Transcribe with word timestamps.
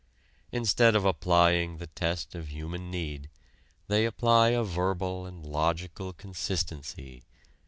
Instead 0.51 0.95
of 0.95 1.05
applying 1.05 1.77
the 1.77 1.85
test 1.85 2.33
of 2.33 2.47
human 2.49 2.89
need, 2.89 3.29
they 3.87 4.03
apply 4.03 4.49
a 4.49 4.63
verbal 4.63 5.27
and 5.27 5.45
logical 5.45 6.11
consistency. 6.11 7.21